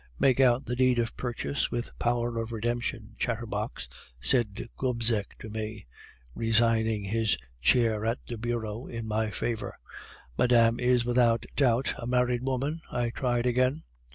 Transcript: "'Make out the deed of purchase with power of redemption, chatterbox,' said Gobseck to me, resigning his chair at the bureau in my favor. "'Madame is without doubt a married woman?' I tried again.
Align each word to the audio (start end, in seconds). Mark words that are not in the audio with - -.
"'Make 0.17 0.39
out 0.39 0.65
the 0.65 0.75
deed 0.75 0.97
of 0.97 1.15
purchase 1.15 1.69
with 1.69 1.91
power 1.99 2.39
of 2.41 2.51
redemption, 2.51 3.13
chatterbox,' 3.19 3.87
said 4.19 4.67
Gobseck 4.75 5.37
to 5.37 5.47
me, 5.47 5.85
resigning 6.33 7.03
his 7.03 7.37
chair 7.61 8.03
at 8.03 8.17
the 8.27 8.35
bureau 8.39 8.87
in 8.87 9.07
my 9.07 9.29
favor. 9.29 9.77
"'Madame 10.39 10.79
is 10.79 11.05
without 11.05 11.45
doubt 11.55 11.93
a 11.99 12.07
married 12.07 12.41
woman?' 12.41 12.81
I 12.91 13.11
tried 13.11 13.45
again. 13.45 13.83